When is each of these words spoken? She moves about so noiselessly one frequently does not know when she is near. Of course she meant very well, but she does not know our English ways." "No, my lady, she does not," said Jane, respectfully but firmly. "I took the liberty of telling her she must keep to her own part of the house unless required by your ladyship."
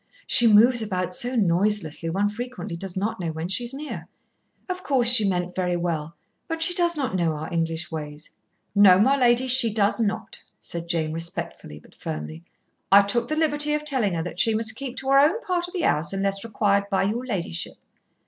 She 0.25 0.47
moves 0.47 0.81
about 0.81 1.13
so 1.13 1.35
noiselessly 1.35 2.09
one 2.09 2.27
frequently 2.27 2.75
does 2.75 2.97
not 2.97 3.19
know 3.19 3.31
when 3.31 3.47
she 3.47 3.65
is 3.65 3.71
near. 3.71 4.07
Of 4.67 4.81
course 4.81 5.07
she 5.07 5.29
meant 5.29 5.53
very 5.55 5.75
well, 5.75 6.15
but 6.47 6.59
she 6.63 6.73
does 6.73 6.97
not 6.97 7.15
know 7.15 7.33
our 7.33 7.53
English 7.53 7.91
ways." 7.91 8.31
"No, 8.73 8.97
my 8.99 9.15
lady, 9.15 9.45
she 9.45 9.71
does 9.71 9.99
not," 9.99 10.41
said 10.59 10.87
Jane, 10.89 11.13
respectfully 11.13 11.77
but 11.77 11.93
firmly. 11.93 12.43
"I 12.91 13.03
took 13.03 13.27
the 13.27 13.35
liberty 13.35 13.75
of 13.75 13.85
telling 13.85 14.15
her 14.15 14.23
she 14.35 14.55
must 14.55 14.75
keep 14.75 14.97
to 14.97 15.09
her 15.11 15.19
own 15.19 15.39
part 15.41 15.67
of 15.67 15.73
the 15.75 15.81
house 15.81 16.13
unless 16.13 16.43
required 16.43 16.85
by 16.89 17.03
your 17.03 17.23
ladyship." 17.23 17.77